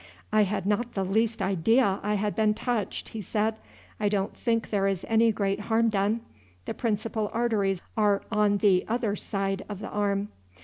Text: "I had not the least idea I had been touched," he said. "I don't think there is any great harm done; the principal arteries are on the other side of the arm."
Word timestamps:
"I 0.33 0.45
had 0.45 0.65
not 0.65 0.95
the 0.95 1.03
least 1.05 1.43
idea 1.43 1.99
I 2.01 2.15
had 2.15 2.35
been 2.35 2.55
touched," 2.55 3.09
he 3.09 3.21
said. 3.21 3.57
"I 3.99 4.09
don't 4.09 4.35
think 4.35 4.71
there 4.71 4.87
is 4.87 5.05
any 5.07 5.31
great 5.31 5.59
harm 5.59 5.89
done; 5.89 6.21
the 6.65 6.73
principal 6.73 7.29
arteries 7.35 7.83
are 7.95 8.23
on 8.31 8.57
the 8.57 8.83
other 8.87 9.15
side 9.15 9.63
of 9.69 9.77
the 9.77 9.89
arm." 9.89 10.29